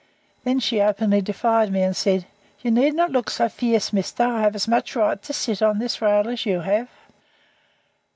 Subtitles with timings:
[0.45, 2.25] Then she openly defied me, and said:
[2.61, 4.23] "You need not look so fierce, mister.
[4.23, 6.89] I have as much right to sit on this rail as you have."